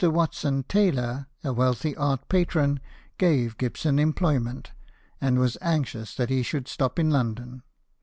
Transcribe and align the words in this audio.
Watson 0.03 0.63
Taylor, 0.67 1.27
a 1.43 1.53
wealthy 1.53 1.95
art 1.95 2.27
patron, 2.27 2.79
gave 3.19 3.55
Gibson 3.59 3.99
employment, 3.99 4.71
and 5.21 5.37
was 5.37 5.59
anxious 5.61 6.15
that 6.15 6.31
he 6.31 6.41
should 6.41 6.67
stop 6.67 6.97
in 6.97 7.11
London. 7.11 7.61